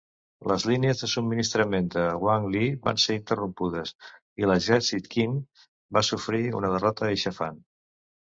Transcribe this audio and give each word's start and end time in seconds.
Les 0.51 0.63
línies 0.67 1.01
de 1.03 1.07
subministrament 1.09 1.89
de 1.95 2.05
Wang 2.27 2.47
Li 2.55 2.63
van 2.87 3.01
ser 3.03 3.17
interrompudes 3.19 3.93
i 4.43 4.49
l'exèrcit 4.51 5.09
Qin 5.17 5.37
va 5.99 6.03
sofrir 6.09 6.41
una 6.61 6.75
derrota 6.77 7.09
aixafant. 7.11 7.61